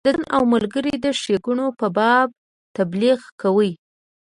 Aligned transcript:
د 0.05 0.07
ځان 0.13 0.21
او 0.35 0.43
ملګرو 0.53 0.93
د 1.05 1.05
ښیګڼو 1.21 1.67
په 1.79 1.87
باب 1.97 2.27
تبلیغ 2.77 3.19
کوي. 3.41 3.71